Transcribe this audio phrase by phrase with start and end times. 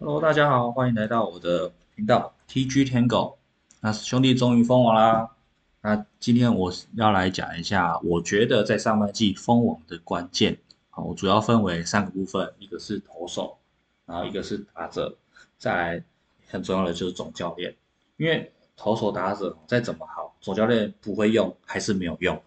[0.00, 3.34] Hello，大家好，欢迎来到我的频道 TG Tango。
[3.80, 5.30] 那兄弟终于封王啦！
[5.80, 10.56] 那今天我要来讲一下，我觉得在上半季封王的关键。
[10.90, 13.58] 好，我主要分为三个部分，一个是投手，
[14.06, 15.18] 然后一个是打者，
[15.58, 16.04] 再来
[16.46, 17.74] 很重要的就是总教练。
[18.18, 22.40] 因为投手、打者再怎么好，总教练不会用还是没有用。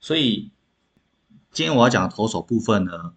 [0.00, 0.50] 所以
[1.52, 3.12] 今天我要讲的投手部分呢？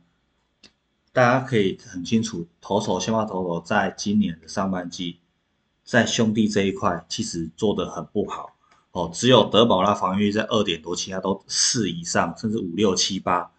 [1.13, 5.19] 大家可以很清楚，投手先发投手在今年的上半季，
[5.83, 8.55] 在兄弟这一块其实做的很不好
[8.93, 13.51] 哦，只有德保拉防御在二点多，其他都四以上，甚至五六七八。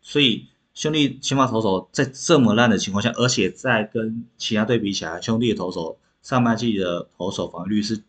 [0.00, 8.02] 所以兄弟先发投手在这么烂的情况下，而且在跟其他队比起来，兄弟的投手上半季的投手防御率是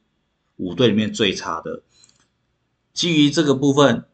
[0.56, 1.82] 五队里面最差的。
[2.94, 4.06] 基于这个部分，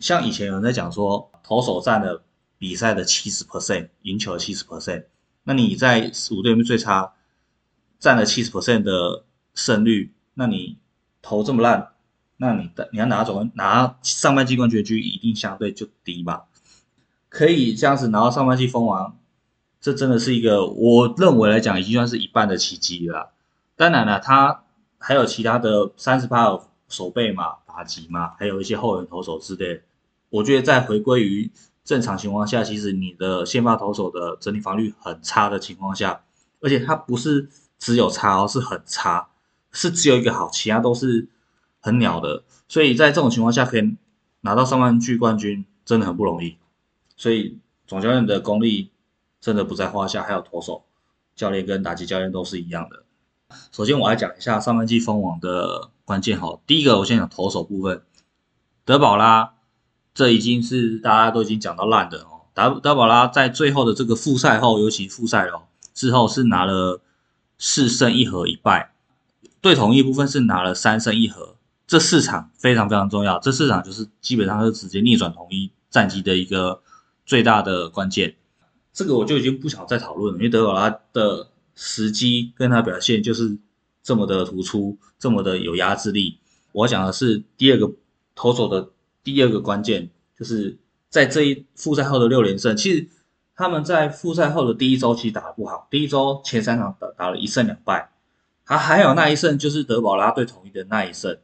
[0.00, 2.22] 像以前有人在讲说，投手占的。
[2.58, 5.04] 比赛的七十 percent 赢球的七十 percent，
[5.44, 7.14] 那你在五队里面最差，
[8.00, 10.76] 占了七十 percent 的胜率，那你
[11.22, 11.92] 投这么烂，
[12.36, 16.46] 那你的你要拿总拿上半季冠军，一定相对就低吧？
[17.28, 19.16] 可以这样子拿到上半季封王，
[19.80, 23.30] 这真的是一个我认为来讲已经算是一半的奇迹了。
[23.76, 24.64] 当然了，他
[24.98, 29.82] 还有其他的三十八手背嘛、打击嘛，还有一些后援投手之类，
[30.30, 31.52] 我觉得在回归于。
[31.88, 36.22] 正常情况下，其实你的先发投手的整体防御很差的情况下，
[36.60, 39.30] 而且它不是只有差哦，是很差，
[39.72, 41.26] 是只有一个好，其他都是
[41.80, 42.44] 很鸟的。
[42.68, 43.96] 所以在这种情况下，可以
[44.42, 46.58] 拿到上半季冠军，真的很不容易。
[47.16, 48.90] 所以总教练的功力
[49.40, 50.84] 真的不在话下，还有投手
[51.34, 53.04] 教练跟打击教练都是一样的。
[53.72, 56.60] 首先，我来讲一下上半季封王的关键哈。
[56.66, 58.02] 第一个，我先讲投手部分，
[58.84, 59.54] 德保拉。
[60.18, 62.42] 这已经是大家都已经讲到烂的哦。
[62.52, 65.62] 达达宝拉在最后的这个复赛后，尤其复赛哦
[65.94, 67.00] 之后是拿了
[67.56, 68.92] 四胜一和一败，
[69.60, 71.54] 对同一部分是拿了三胜一和。
[71.86, 76.82] 这四场非常非常重要，这四场就是基本上是直接逆转统一战绩的一个
[77.24, 78.34] 最大的关键。
[78.92, 83.56] 这个我就已经不想再讨论了，因为德保拉的时机跟他表现就是
[84.02, 86.38] 这么的突出，这么的有压制力。
[86.72, 87.92] 我讲的是第二个
[88.34, 88.90] 投手的。
[89.32, 90.08] 第二个关键
[90.38, 90.78] 就是
[91.08, 93.08] 在这一复赛后的六连胜，其实
[93.54, 98.10] 他们在复赛后的第一周其实打得不好，第一周前三场打打了一胜两败，
[98.64, 101.38] 还还有那一胜就是德保拉对统一的那一胜，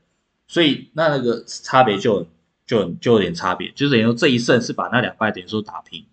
[0.47, 2.27] 所以那那个差别就
[2.67, 6.05] 就就有点差别，就是等于说这一胜是把那两败等于说打平，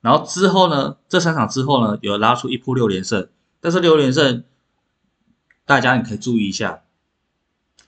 [0.00, 3.28] 然后之后呢，这三场之后呢，有拉出一波六连胜，
[3.60, 4.44] 但是六连胜
[5.66, 6.82] 大家你可以注意一下，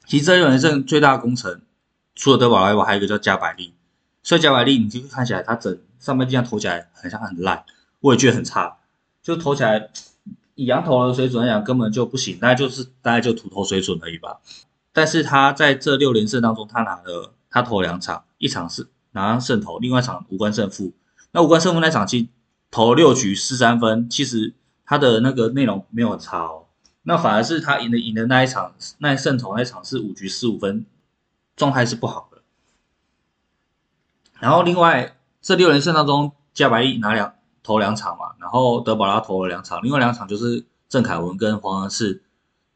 [0.07, 1.63] 其实这六连胜最大的功臣。
[2.15, 3.75] 除了德保拉以外，还有一个叫加百利。
[4.23, 7.65] 所以加百利，你就看起来他整上半季投起来很像很烂，
[8.01, 8.79] 我也觉得很差。
[9.23, 9.91] 就投起来
[10.55, 14.41] 以羊头的水准来讲，根本就不行，大概就是大概就土头水准而已吧。
[14.93, 20.93] 但是他在这六连胜当中，他拿了他投两场，一场是拿胜投，另外一场无关胜负。
[21.33, 22.27] 那无关胜负那场其实
[22.71, 24.55] 投六局四三分，其实
[24.87, 26.65] 他的那个内容没有差哦。
[27.03, 30.87] 那反而是他赢的赢的那一场，那胜投那一场是五局四五分。
[31.57, 32.43] 状态是不好的，
[34.41, 42.25] 然后另外这六连胜当中，加百利拿两投两场嘛，然后德保拉投了两场，另外两场就是郑凯文跟黄恩赐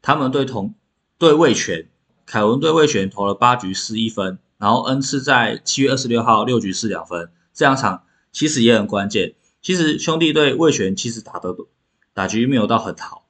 [0.01, 0.73] 他们对同
[1.17, 1.89] 对魏权，
[2.25, 9.35] 凯文对魏权投了八局失一分，然后恩赐在七月二十六号六局失两分，这两场其实也很关键。
[9.61, 11.53] 其实兄弟对魏权其实打的
[12.13, 13.25] 打局没有到很好，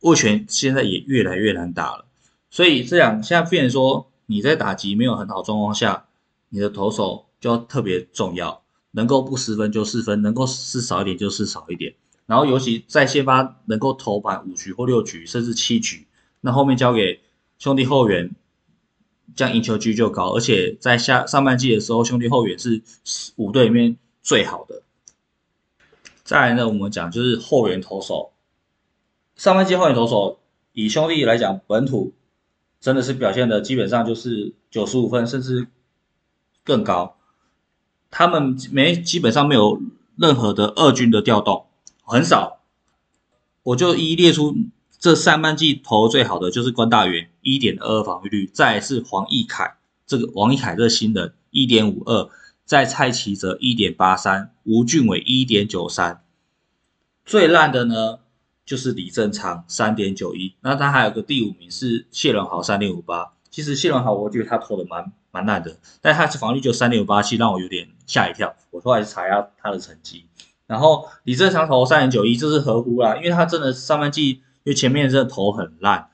[0.00, 2.06] 魏权现在也越来越难打了，
[2.48, 4.08] 所以这样现在变成说。
[4.32, 6.06] 你在打击没有很好状况下，
[6.48, 8.62] 你的投手就要特别重要，
[8.92, 11.94] 能够不失分就失分，能够失少一点就失少一点。
[12.24, 16.06] 然后尤其在先发能够投满五局或六局，甚至七局，
[16.40, 17.20] 那后面交给
[17.58, 18.34] 兄弟后援，
[19.36, 20.30] 这样赢球率就高。
[20.34, 22.80] 而且在下上半季的时候，兄弟后援是
[23.36, 24.82] 五队里面最好的。
[26.24, 28.32] 再来呢，我们讲就是后援投手，
[29.36, 30.38] 上半季后援投手
[30.72, 32.14] 以兄弟来讲，本土。
[32.82, 35.68] 真的是表现的基本上就是九十五分，甚至
[36.64, 37.16] 更高。
[38.10, 39.80] 他们没基本上没有
[40.16, 41.66] 任何的二军的调动，
[42.02, 42.60] 很少。
[43.62, 44.56] 我就一一列出
[44.98, 52.28] 这上半季投最好的就是关大元一点二二防御率，再是黄义凯这个王义凯这个新人一点五二，
[52.64, 56.24] 在蔡奇哲一点八三，吴俊伟一点九三。
[57.24, 58.18] 最烂的呢？
[58.64, 63.32] 就是李正昌三点九一，那他还有个第五名是谢伦豪三点五八。
[63.50, 68.54] 其实谢伦豪我觉得他投的蛮蛮烂的，但他是防御就三点五八七，让我有点吓一跳。
[68.70, 70.24] 我后来查一下他的成绩，
[70.66, 76.08] 然后李正昌投三点九一，这是合乎啦，因为他真的上半季因为前面真的投很烂，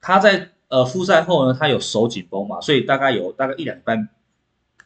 [0.00, 4.08] 他在呃复赛后呢，他有手紧绷嘛，所以大概有大概一两半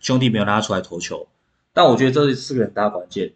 [0.00, 1.28] 兄弟没有拉出来投球，
[1.72, 3.32] 但我觉得这是个很大关键，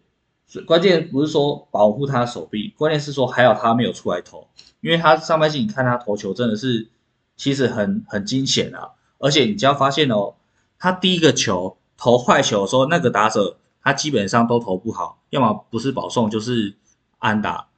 [0.65, 4.47] 关键不是说保护他的手臂，关键是说还有他没有出来投，
[4.81, 6.89] 因为他上半季你看他投球真的是
[7.35, 10.35] 其实很很惊险啊，而且你只要发现哦，
[10.77, 13.57] 他第一个球投坏球的时候，那个打者。
[13.81, 16.75] 他基本上都投不好，要么不是保送就是
[17.17, 17.69] 安打，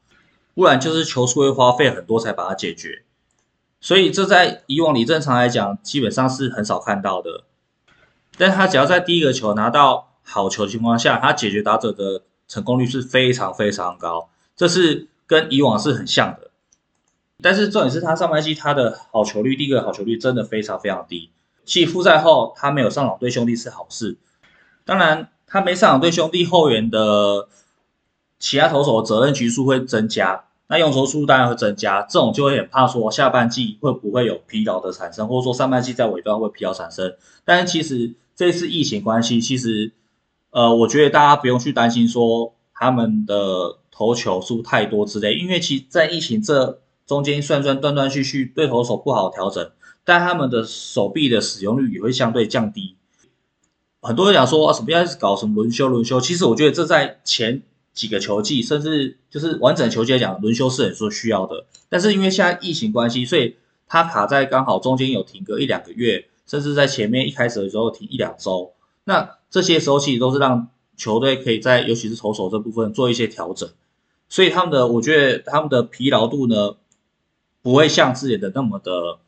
[0.56, 3.04] 不然就是球数会花费很多才把它解决。
[3.80, 7.44] 所以这在以往李正常来讲，基本上是很少看到的。
[8.36, 16.52] 但他只要在第一个球拿到好球情况下，他解决打者的成功率是非常非常高，这是跟以往是很像的。
[17.42, 21.30] 但是重点是他上半季他的好球率，第一个好球率真的非常非常低。
[21.64, 24.18] 其复赛后他没有上场对兄弟是好事，
[24.84, 25.30] 当然。
[25.54, 27.50] 他没上场，对兄弟后援的
[28.40, 37.18] 其他投手的责任局数会增加，那用球数当然会增加，这种就会很怕说下半季会不会有疲劳的产生，或者说上半季在尾段会疲劳产生。
[37.44, 39.92] 但是其实这次疫情关系，其实
[40.52, 49.72] 呃，我觉得大家不用去担心说他们的投球数太多之类，因为其在疫情这中间算算断断续续，对投手不好调整，
[50.04, 52.96] 但他们的手臂的使用率也会相对降低。
[54.02, 57.62] 很多人讲说什么要搞什么轮休轮休，其实我觉得这在前
[57.94, 61.66] 几个球季，甚至就是完整球季来讲，轮休是很说需要的。
[61.88, 63.56] 但是因为现在疫情关系，所以
[63.88, 68.74] 它卡在刚好中间有停个一两个月，甚至在前面一开始的时候停一两周。
[69.04, 73.70] 那这些时候其实都是让球队可以在尤其是投手这部分做一些调整，
[74.30, 76.78] 所以他们的我觉得他们的疲劳度呢，
[77.62, 79.20] 不会像之前的那么的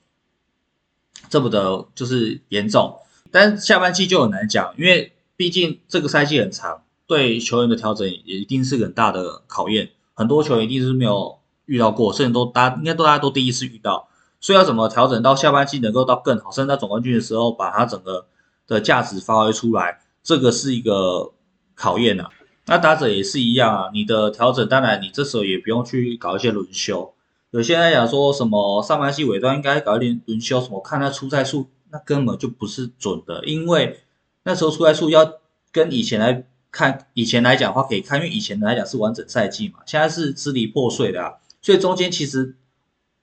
[1.29, 2.97] 这么的，就是严重。
[3.31, 9.89] 但下半季就很难讲，因为毕竟这个赛季很长，对球员的调整也一定是很大的考验。
[10.13, 14.07] 很多球员一定是没有遇到过，甚至都大应该都大家都第一次遇到，
[14.39, 18.27] 所以要怎么调整到下半季能够到更好，甚至在总冠军的时候把它整个
[18.67, 21.33] 的价值发挥出来，这个是一个
[21.75, 22.29] 考验呐。
[22.65, 27.13] 那打者也是一样啊，你的调整当然你这时候也不用去搞一些轮休，
[27.51, 31.67] 有些人讲说什么上半季尾段应该搞一点轮休，什么看他出赛数。
[31.95, 33.99] 那根本就不是准的，因为
[34.45, 35.33] 那时候出来数要
[35.71, 42.55] 跟以前来看，以前来讲的话可以看，因为以前来讲是完整赛季嘛，现在是支离破碎的啊，所以中间其实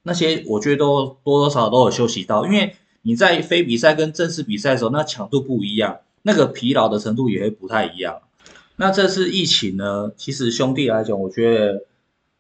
[0.04, 8.22] 那些我觉得都多多少少都有休息到，因为你在非比赛跟正式比赛的时候，那强度不一样，那个疲劳的程度也会不太一样。
[8.76, 11.86] 那这次疫情呢，其实兄弟来讲，我觉得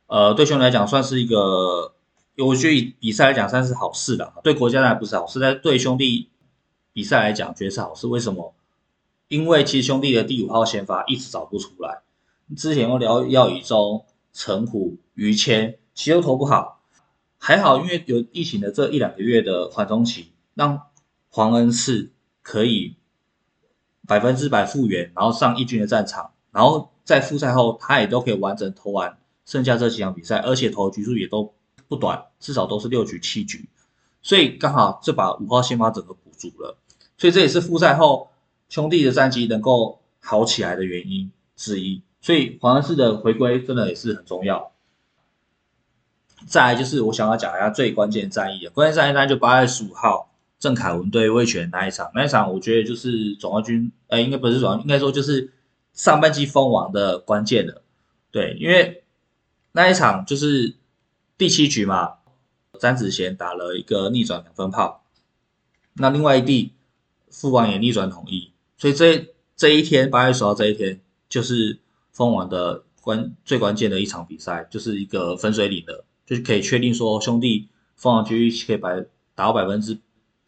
[0.06, 1.94] 呃对兄弟来讲算是一个。
[2.38, 6.30] 我觉得以比赛来讲算是好事的，对国家来不是好事，但对兄弟
[6.90, 8.06] 比赛来讲，绝对是好事。
[8.06, 8.54] 为什么？
[9.28, 12.00] 因为其实兄弟的第五号先发一直找不出来，
[12.56, 16.80] 之前又聊耀宇中、陈虎、于谦，其实都投不好。
[17.36, 20.80] 还好，因为有疫情的这一两个月的缓冲期，让
[21.28, 22.10] 黄恩赐
[22.40, 22.96] 可以
[24.10, 29.16] 百分之百复原，然后上一军的战场，然后在复赛后他也都可以完整投完
[29.46, 31.54] 剩下这几场比赛，而且投的局数也都。
[31.88, 33.68] 不短，至少都是六局七局，
[34.22, 36.78] 所以刚好这把五号先发整个补足了，
[37.18, 38.30] 所以这也是复赛后
[38.68, 42.00] 兄弟的战绩能够好起来的原因之一。
[42.20, 44.70] 所以黄恩赐的回归真的也是很重要。
[46.46, 50.29] 再来就是我想要讲一下最关键战役关键战役，那就八月十五号
[50.60, 55.52] 郑凯文对魏权那一场，那一场我觉得就是总冠军，呃，应该不是总，应该说就是
[55.92, 57.82] 上半季封王的关键的，
[58.30, 59.02] 对，因为
[59.72, 60.76] 那一场就是。
[61.40, 62.16] 第七局嘛，
[62.78, 65.06] 詹子贤打了一个逆转两分炮，
[65.94, 66.74] 那另外一地
[67.30, 71.00] 父王也逆转统一，所以这这一天八月十号这一天
[71.30, 71.78] 就是
[72.12, 79.00] 封王的关最关键的一场比赛，就是一个分水岭的，就是可以确定说兄弟封王局可以百
[79.34, 79.98] 达到百分之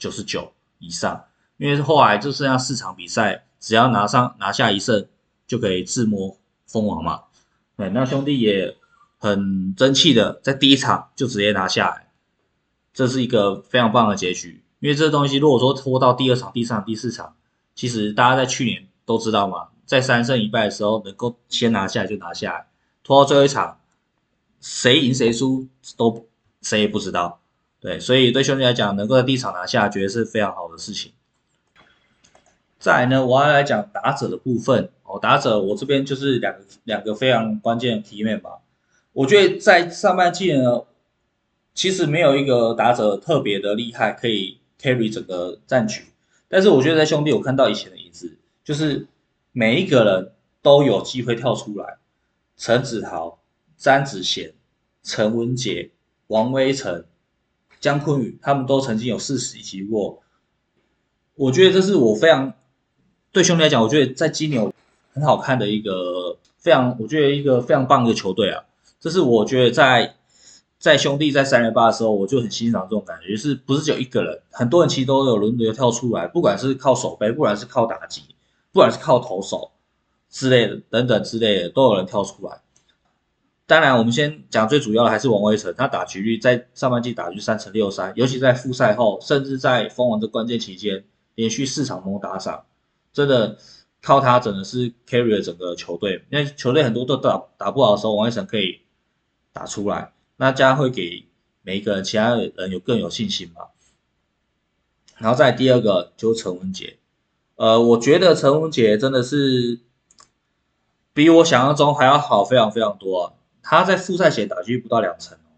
[0.03, 1.25] 九十九以上，
[1.57, 5.07] 因为后来就剩下四场比赛，只要拿上拿下一胜
[5.47, 7.23] 就可以自摸封王嘛，
[7.77, 8.77] 对，那兄弟也。
[9.25, 12.09] 很争气的，在第一场就直接拿下来，
[12.93, 14.65] 这是一个非常棒的结局。
[14.81, 17.37] 因为这东西如果说拖到第二场、第三、第四场，
[17.77, 22.67] 其实大家在去年都知道嘛，在三胜一败的时候，能够先拿下来就拿下来，
[23.05, 23.79] 拖到最后一场，
[24.61, 26.27] 谁赢谁输都
[26.61, 27.42] 谁也不知道。
[27.83, 31.11] 对，所以对兄弟来讲，能够在第一场拿下，绝对是非常好的事情。
[32.79, 38.61] 再来呢，我要来讲打者的部分哦，打者我这边就是两个两个非常关键的题面吧。
[39.13, 40.85] 我觉得在上半季呢，
[41.75, 46.05] 其实没有一个打者特别的厉害，可以 carry 整个战局。
[46.47, 49.09] 但是我觉得在兄弟，我看到以前的影子，就是
[49.51, 51.99] 每一个人都有机会跳出来，
[52.57, 53.41] 陈子豪、
[53.77, 54.55] 詹子贤、
[55.03, 55.91] 陈文杰、
[56.29, 57.05] 王威成、
[57.83, 60.23] 姜坤宇，他们都曾经有四十级过。
[61.35, 62.55] 我觉得这是我非常
[63.33, 64.73] 对兄弟来讲，我觉得在金牛
[65.13, 68.63] 很好看的一个非常，我觉得一个非常棒的球队啊。
[69.01, 70.15] 这是我觉得在
[70.79, 78.23] 在兄弟在三连霸的时候，我就很欣赏这种感觉，是不是只有一个人，很多人其实都有轮流跳出来，不管是靠手背，不管是靠打击，
[78.71, 79.73] 不管是靠投手
[80.31, 82.61] 之类的等等之类的，都有人跳出来。
[83.73, 92.67] 当然，我们先讲最主要的还是王威成，他打局率在上半季打局三成六三，尤其在复赛后，甚至在封王的关键期间，连续四场猛打赏，
[93.15, 93.57] 真的
[94.03, 98.81] 靠他真的是 carry 了整个球队，因为球队很多都打打不好的时候，王威成可以。
[99.55, 101.27] 打出来，那这样会给
[101.61, 103.67] 每一个人、其他的人有更有信心嘛？
[105.19, 106.97] 然后再第二个就是陈文杰，
[107.57, 109.81] 呃，我觉得陈文杰真的是
[111.13, 113.33] 比我想象中还要好非常非常多啊！
[113.63, 115.51] 他在复赛前打击不到两成哦，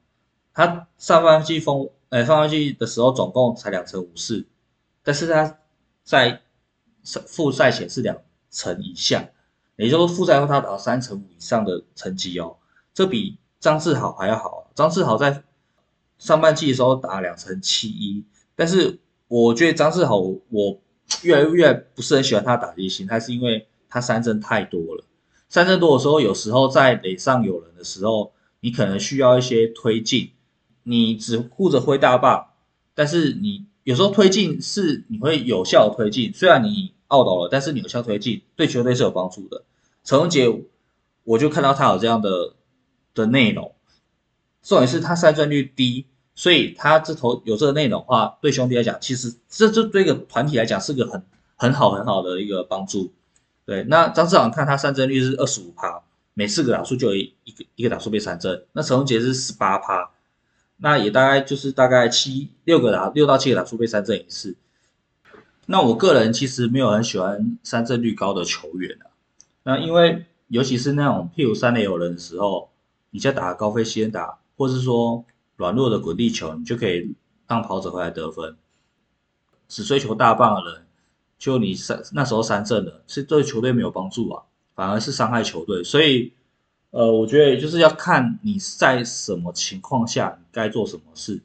[0.52, 4.46] 他上半季封，呃，上半季的时候总共才两成五四，
[5.02, 5.58] 但是他
[6.02, 6.42] 在
[7.02, 8.16] 复赛前是两
[8.50, 9.28] 成以下，
[9.76, 12.58] 也就是复赛后他打三成五以上的成绩哦，
[12.92, 13.38] 这比。
[13.60, 15.42] 张志豪还要好，张志豪在
[16.18, 18.22] 上半季的时候打两成七一，
[18.54, 20.78] 但是我觉得张志豪我
[21.22, 25.04] 越来越不是很喜欢他打击型，他是因为他三振太多了，
[25.54, 30.32] 三振多的时候，有时候在垒上有人的时候，你可能需要一些推进，
[30.82, 32.48] 你只顾着挥大棒，
[32.92, 39.62] 但是你有时候推进是你会有效推进，虽然你懊恼了，但是你有效推进对球队是有帮助的。
[40.02, 40.52] 陈文杰，
[41.22, 42.54] 我就看到他有这样的。
[43.14, 43.72] 的内容，
[44.60, 51.22] 重点是他三振率低，所以他这头有这个内容的话，对兄弟来讲，其实这这对一个团体来讲是个很
[51.54, 53.12] 很好很好的一个帮助。
[53.66, 56.02] 对，那张志昂看他三振率是二十五趴，
[56.34, 60.10] 每四个打数就有一个一个打数被三振，那陈宏杰是十八趴，
[60.78, 64.56] 那也大概就是大概七六个打六到七个打数被三振一次。
[65.66, 69.10] 那我个人其实没有很喜欢三振率高的球员啊，
[69.62, 72.70] 那因为尤其是那种譬如三垒有人的时候。
[73.10, 77.14] 你在打高飞先打，或是说软弱的滚地球，你就可以
[77.46, 78.56] 让跑者回来得分。
[79.68, 80.83] 只追求大棒的人，
[81.38, 84.42] 就你三那时候三振了，是对球队没有帮助啊，
[84.74, 85.84] 反而是伤害球队。
[85.84, 86.32] 所以，
[86.90, 91.42] 呃，我觉得就是要看你在什么情况下你该做什么事。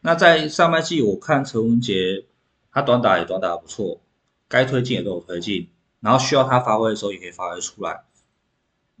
[0.00, 2.24] 那在上半季，我看陈文杰
[2.72, 4.00] 他短打也短打不错，
[4.48, 5.68] 该推进也都有推进，
[6.00, 8.04] 然后需要他发挥的时候也可以发挥出来。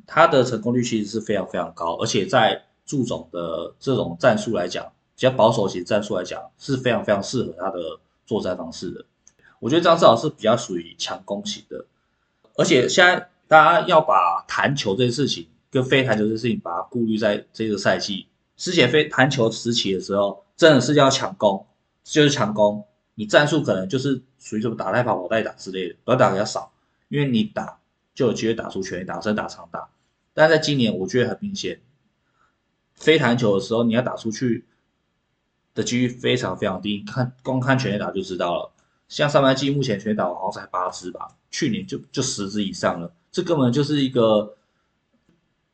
[0.06, 9.04] 他的成功率其实是非常非常高，而且在祝总的这种战术来讲，比较保守型战术来讲，是非常非常适合他的作战方式的。
[9.60, 11.86] 我觉得张志豪是比较属于强攻型的，
[12.56, 18.26] 而且现在大家要把弹球这件事情跟非弹球这件事情，把它顾虑在这个赛季。
[18.56, 21.66] 之前非弹球时期的时候，真的是要强攻，
[22.04, 26.72] 就是强攻，你战术可能就是属于什么打带跑、跑带打之类的，短打比较少，
[27.08, 27.78] 因为你打
[28.14, 29.88] 就有机会打出全垒打，甚至打长打。
[30.32, 31.80] 但在今年，我觉得很明显，
[32.94, 34.64] 非弹球的时候，你要打出去
[35.74, 37.04] 的几率非常非常低。
[37.06, 38.72] 看光看全垒打就知道了。
[39.10, 43.12] 像上半季目前全垒打好像才八支吧，去年就就十支以上了。
[43.30, 44.56] 这根本就是一个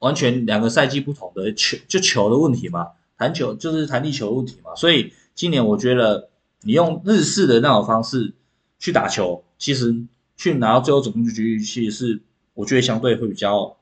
[0.00, 2.88] 完全两个赛季不同的球，就球的问题嘛。
[3.16, 4.75] 弹球就是弹力球的问题嘛。
[4.75, 6.28] 所以今年我觉得
[6.62, 8.35] 你用日式的那种方式
[8.81, 9.95] 去打球，其实
[10.37, 12.21] 去拿到最后总分局，其实是
[12.55, 13.76] 我觉得相对会比较。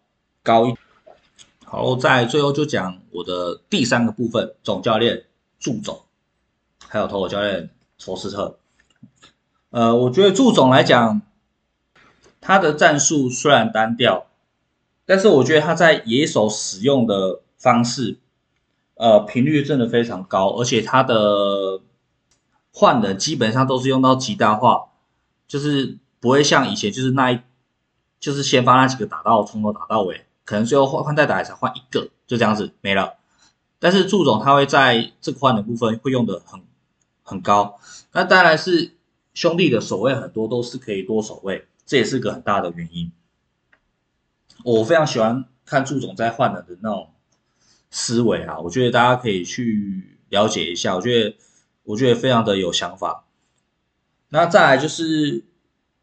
[0.47, 0.75] 高一，
[1.65, 5.25] 好，在最后就讲我的第三个部分，总教练
[5.59, 6.03] 祝总，
[6.87, 7.71] 还有投手教练
[8.05, 8.59] 罗斯特。
[9.75, 11.21] 呃，我觉得祝总来讲，
[12.41, 14.27] 他的战术虽然单调，
[15.05, 18.19] 但是我觉得他在野手使用的方式，
[18.95, 21.81] 呃，频率真的非常高，而且他的
[22.73, 24.91] 换人基本上都是用到极大化，
[25.49, 27.41] 就是不会像以前就是那一，
[28.21, 30.25] 就是先发那几个打到从头打到尾。
[30.45, 33.15] 可能最后换换代打才换一个，就这样子没了。
[33.81, 36.63] 但是祝总他会在这个换的部分会用的很
[37.25, 37.81] 很高。
[38.13, 38.93] 那当然是
[39.35, 43.13] 兄弟的守卫很多都是可以多守卫，这也是个很大的原因。
[44.65, 47.11] 我非常喜欢看祝总在换人的那种
[47.91, 50.95] 思维啊，我觉得大家可以去了解一下。
[50.95, 51.37] 我觉得
[51.83, 53.27] 我觉得非常的有想法。
[54.31, 55.45] 那再来就是，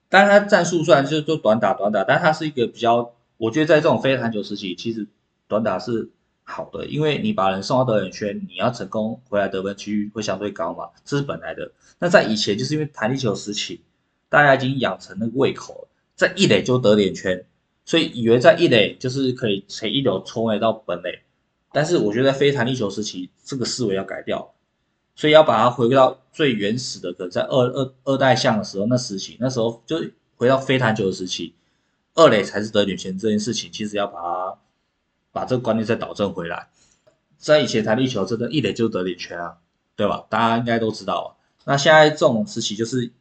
[0.09, 3.13] 当然他战术虽然就是做短打短打，但他是一个比较。
[3.37, 5.07] 我觉得在这种非弹球时期，其实
[5.47, 6.11] 短打是
[6.43, 11.71] 好的，因为你把人送到得点圈，你要成功回来得分几率会相对高嘛，这是本来的。
[11.99, 13.81] 那在以前，就是因为弹力球时期，
[14.27, 17.45] 大家已经养成那个胃口了，在一垒就得点圈，
[17.85, 21.21] 所以以为在一垒就是可以从一垒冲垒到本垒，
[21.71, 24.53] 但是我觉得在非弹力球时期，这个思维要改掉，
[25.15, 30.01] 所以要把它回归到最原始的，可能在二二二代象的时候那时期，那时候就
[30.35, 31.53] 回到非弹球的时期，
[32.15, 34.57] 二垒才是得点权这件事情，其实要把它
[35.31, 36.69] 把这个观念再导正回来。
[37.37, 39.57] 在以前弹力球真的，一垒就得点权啊，
[39.95, 40.25] 对吧？
[40.29, 41.37] 大家应该都知道。
[41.65, 43.11] 那现在这种时期就是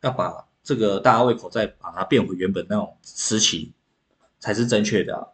[0.00, 3.72] 要把这个大家胃口再把它变回原本那种时期。
[4.40, 5.26] 才是正确的啊！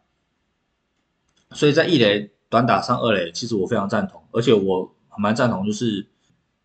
[1.51, 6.07] 所以在一垒短打上二垒，其实我非常赞同，而且我蛮赞同，就是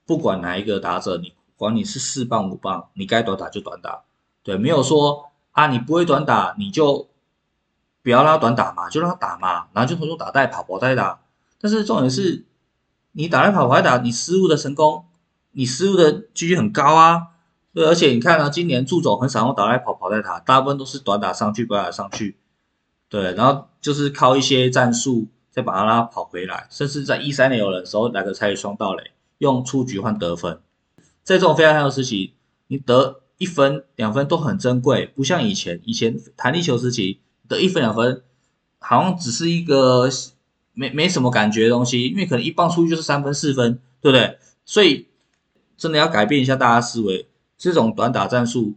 [0.06, 4.04] 不管哪一个打者，你管你是四棒五棒，你该短打就短打，
[4.42, 7.10] 对，没有说啊你不会短打，你就
[8.02, 11.20] 不要让他短打嘛，就让他打嘛，然后就从中打带跑跑带打。
[11.60, 12.44] 但是重点是，
[13.12, 15.04] 你打带跑跑带打，你失误的成功，
[15.52, 17.28] 你失误的几率很高啊。
[17.72, 22.36] 对，而且你看啊，今年祝总很少用打来跑跑带打，大部分都是短打上去，短打上去。
[23.08, 30.60] 对，然后就是靠一些战术再把他拉跑回来，甚至在一三年有人时候来个拆双道垒，用出局换得分。
[31.22, 32.34] 在这种非常强的时期，
[32.68, 38.22] 你得一分两分都很珍贵，不像以前，以前弹力球时期得一分两分，
[38.78, 40.08] 好像只是一个
[40.72, 44.38] 没没什么感觉的东西，因为可能一棒出去就是三分四分，对不对？
[44.64, 45.08] 所以
[45.76, 47.26] 真的要改变一下大家思维。
[47.58, 48.72] 这种短打战术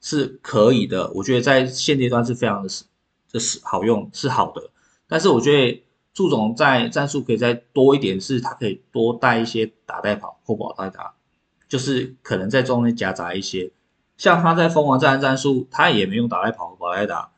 [0.00, 2.84] 是可以的，我觉得在现阶段是非常的是，
[3.28, 4.70] 这是好用是好的。
[5.06, 11.12] 但是我觉得祝总在战术可以再多一点，是他可以多带一些打带跑或跑带打，
[11.68, 13.70] 就是可能在中间夹杂一些。
[14.16, 17.31] 像他在蜂王战战术，他也没用打带跑跑带打，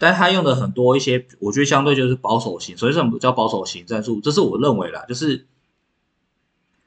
[0.00, 2.74] 但他用的很多一些，我觉得相对就是保守型。
[2.74, 4.18] 所以什么叫保守型战术？
[4.22, 5.46] 这是我认为啦，就是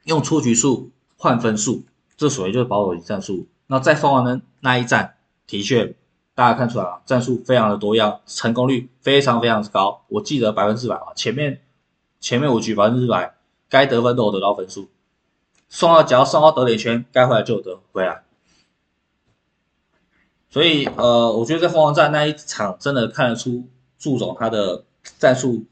[0.02, 1.84] 用出局数换分数。
[2.16, 3.46] 这属于就是保守型战术。
[3.68, 5.14] 那在凤凰的那一战，
[5.46, 5.94] 的确
[6.34, 10.02] 大家看出来了，战术非常的多样，成功率非常非常之高。
[10.08, 11.60] 我记得百分之百嘛，前面
[12.18, 13.36] 前面五局百分之百，
[13.68, 14.88] 该得分都有得到分数。
[15.68, 18.24] 送到只要送到得点圈，该回来就得回来。
[20.54, 23.66] 所以呃，我觉得在凤凰战那一场真的看得出
[23.98, 24.84] 祝总他的
[25.18, 25.64] 战术，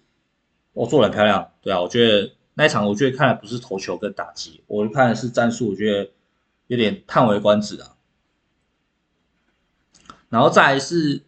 [0.73, 1.53] 我做的很漂亮。
[1.62, 6.11] 对啊，我觉得那一场我觉得看的不是投球跟打击，我看的是战术，我觉得。
[6.68, 7.97] 有点叹为观止啊，
[10.31, 11.21] 然后再是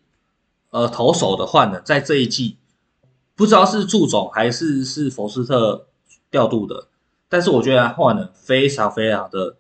[0.71, 2.57] 呃投手的换呢，在这一季
[3.35, 5.87] 不知道是祝总还是是佛斯特
[6.31, 6.87] 调度的，
[7.29, 9.57] 但是我觉得他换的非常非常的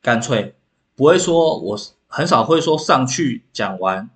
[0.00, 0.56] 干脆，
[0.96, 4.10] 不会说我是很少会说上去讲完，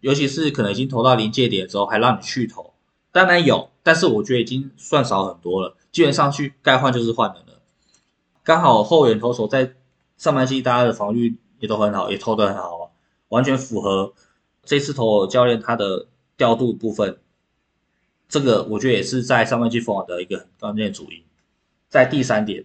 [0.00, 2.72] 尤其是可能已经投到临界点之后还让你去投，
[3.10, 7.60] 当然有，但是我觉得已经算少很多了，基本上去该换就是换人了，
[8.44, 9.74] 刚好后援投手在。
[10.16, 12.92] 上半期大家的防御也都很好，也投得很好，
[13.30, 14.14] 完全符合
[14.64, 17.18] 这次投教练他的调度部分。
[18.28, 21.20] 这个我觉得也是在上半季封王的一个关键主因。
[21.88, 22.64] 在第三点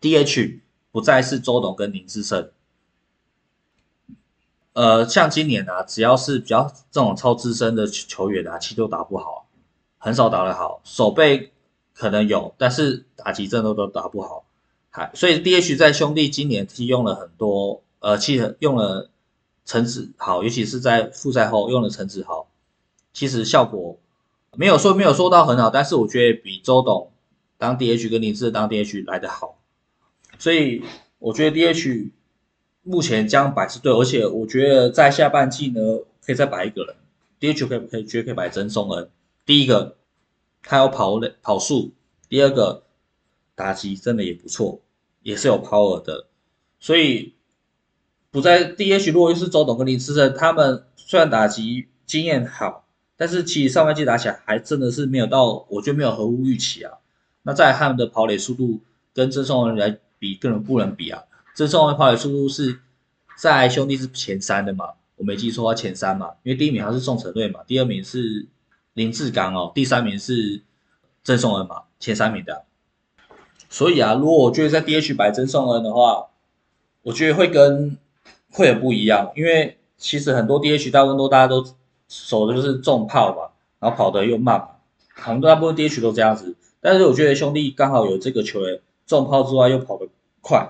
[0.00, 0.60] ，DH
[0.92, 2.48] 不再是周董跟林志胜。
[4.78, 9.48] 呃，像今年啊，只要是比较这种超资深的球员啊，其实都打不好，
[9.98, 10.80] 很少打得好。
[10.84, 11.50] 手背
[11.92, 14.44] 可能有，但是打击阵都都打不好。
[14.90, 19.10] 还所以 DH 在兄弟今年是用了很多，呃，其实用了
[19.64, 22.46] 陈子豪，尤其是在复赛后用了陈子豪，
[23.12, 23.98] 其实效果
[24.52, 27.10] 没有说没有说到很好，但是我觉得比周董
[27.56, 29.58] 当 DH 跟林志当 DH 来的好，
[30.38, 30.84] 所以
[31.18, 32.10] 我觉得 DH
[32.88, 35.80] 目前这样摆是对，而且我觉得在下半季呢
[36.24, 36.94] 可以再摆一个人
[37.38, 39.08] ，DH 可以可以绝对可以摆曾松恩，
[39.44, 39.96] 第一个
[40.62, 41.92] 他有跑垒跑速，
[42.28, 42.82] 第二个
[43.54, 44.80] 打击真的也不错。
[45.20, 46.26] 也是有 power 的，
[46.80, 47.34] 所以
[48.30, 49.12] 不在 DH。
[49.12, 56.94] 如果又是周董跟林志胜，他们虽然打击经验好，但是其实上半季打起来还真的是没有到，我觉得没有合乎预期啊。
[57.42, 58.80] 那在他们的跑垒速度
[59.12, 61.24] 跟郑松恩来比，根本不能比啊。
[61.58, 62.78] 郑松文跑垒速度是
[63.36, 68.46] 在兄弟是前三的嘛，我没记错，前三嘛，因为第一名他是宋承瑞嘛，第二名是
[68.92, 70.62] 林志刚哦，第三名是
[71.24, 72.64] 郑颂恩嘛，前三名的。
[73.68, 76.28] 所以啊，如果我觉得在 DH 摆曾颂恩的话，
[77.02, 77.98] 我觉得会跟
[78.52, 81.66] 会很不一样，因为其实很多 DH 大部分都大家都
[82.06, 84.68] 守的就是重炮嘛，然后跑得又慢嘛，
[85.12, 86.54] 很多大部分 DH 都这样子。
[86.80, 90.06] 但是我觉得兄弟刚好有这个球员重炮之外又跑得
[90.40, 90.64] 快，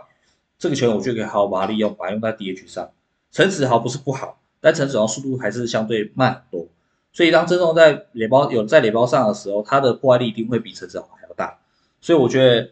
[0.58, 2.90] 这个球员我觉得可以好好把它利用，把它用在 DH 上。
[3.30, 6.66] 陈子豪不是不好，但陈子豪速度还是相对慢很多，
[7.12, 11.58] 所以当真正在垒包有在垒包上的时候，他的破坏力一定会比陈子豪还要大。
[12.00, 12.70] 所以我觉得。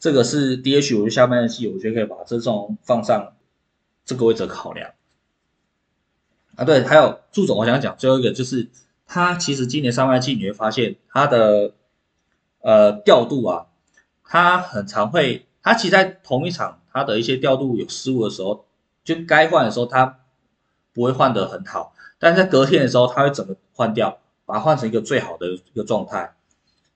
[0.00, 3.32] 这个是 DH，我觉得下半季我觉得可以把这种放上
[4.04, 4.92] 这个位置考量。
[6.54, 8.68] 啊，对，还有祝总，我想讲最后一个就是
[9.08, 11.72] 他其实今年上半季你会发现他的
[12.60, 13.66] 呃调度啊，
[14.22, 18.64] 他很常会，他其实在同一场他的一些调度有失误的时候，
[19.04, 20.18] 就该换的时候他
[20.92, 26.34] 不会换得很好，但在隔天的时候他会怎么换掉，把它换成一个最好的一个状态。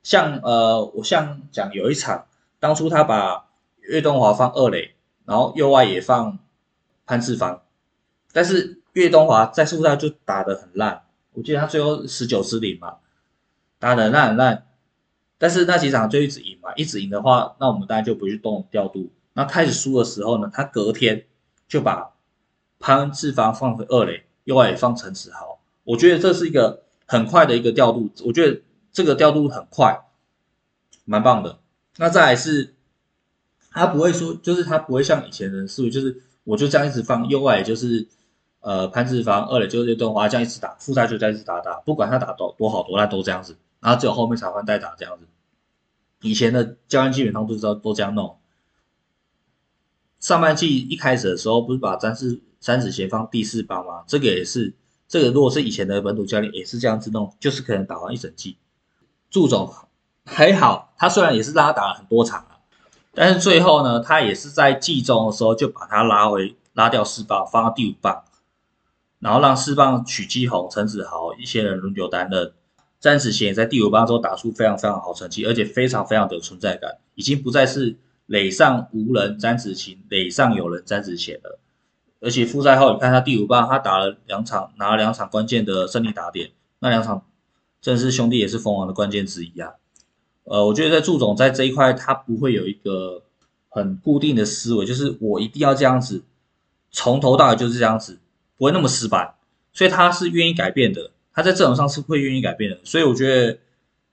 [0.03, 2.27] 像呃，我像讲有一场，
[2.59, 3.47] 当初他把
[3.83, 6.38] 岳东华放二垒，然后右外也放
[7.07, 7.62] 潘志芳，
[8.33, 11.03] 但是岳东华在速赛就打得很烂，
[11.35, 12.97] 我记得他最后十九失零嘛，
[13.79, 14.67] 打得烂很烂，
[15.38, 19.09] 但是那几场就一直赢嘛，一直赢的话，那我们当然就不去动调度。
[19.35, 21.27] 那开始输的时候呢，他隔天
[21.68, 22.12] 就把
[22.79, 28.61] 潘志芳放回二垒，右外也放陈子豪，我觉得这是一个很快的一个调度，我觉得。
[28.95, 30.05] 这个调度很快，
[31.07, 31.61] 蛮棒的。
[31.97, 32.75] 那再来是，
[33.71, 38.07] 他不会说，就是他不会像以前的思维，就是我就这样一直放右外，就是
[38.61, 45.25] 呃潘志芳，二垒就是叶东华这样一直打，复赛就这样一直打打，不管他打多多好多烂都这样子，然后只有后面才换代打这样子。
[46.21, 48.37] 以前的教练基本上都知道都这样弄。
[50.23, 54.05] 上半季一开始的时候，不是把詹士詹子贤放第四棒吗？
[54.07, 54.73] 这个也是，
[55.09, 58.57] 这个如果是以前的本土教练也是这样子弄，就是可能打完一整季。
[59.31, 59.75] 祝总
[60.25, 62.63] 还好，他虽然也是让他打了很多场啊，
[63.13, 68.23] 但是最后呢，他也是在季中的时候就把他拉回拉掉四棒，放到第五棒，
[69.19, 72.53] 然后让四棒许基宏、陈子豪一些人轮流担任。
[73.01, 77.97] 詹子贤也在第五棒之后打出非常非常好成绩，而且非常非常的有存在感，已经不再是
[78.33, 81.59] 垒上无人詹子晴，垒上有人詹子贤了。
[82.21, 87.27] 而且复赛后，你看他第五棒，他打了两场，拿了两场关键的胜利打点，那两场。
[87.83, 89.73] 正是兄弟也是蜂王的关键之一啊，
[90.45, 93.25] 呃，我觉得在祝总在这一块，他不会有一个
[93.68, 96.23] 很固定的思维，就是我一定要这样子，
[96.92, 98.21] 从头到尾就是这样子，
[98.57, 99.35] 不会那么死板，
[99.73, 103.59] 所以他是愿意改变的，他在阵容上是会愿意改变的，所以我觉得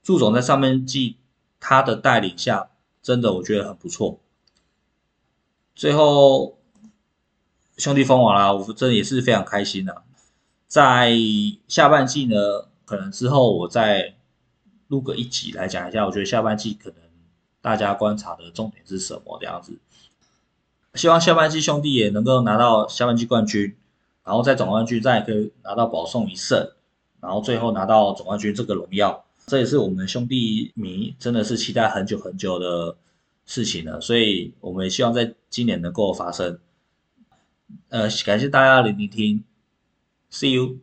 [0.01, 1.17] 祝总在上面季
[1.59, 2.69] 他的带领下，
[3.01, 4.19] 真的我觉得很不错。
[5.75, 6.57] 最后
[7.77, 10.03] 兄弟封王啦，我真的也是非常开心的，
[10.67, 11.13] 在
[11.67, 12.67] 下半季呢。
[12.85, 14.15] 可能之后我再
[14.87, 16.97] 录个一集来讲一下，我觉得下半季可能
[17.61, 19.77] 大家观察的重点是什么这样子。
[20.95, 23.77] 希望下半季兄弟也能够拿到下半季冠军，
[24.23, 26.71] 然后在总冠军再可以拿到保送一胜，
[27.21, 32.95] 然后最后拿到总冠军这个荣耀，这也是我们兄弟迷真的是期待很久很久的
[33.45, 33.99] 事情了。
[33.99, 36.59] 所以我们也希望在今年能够发生。
[37.89, 39.43] 呃，感谢大家的聆听
[40.31, 40.77] ，See you。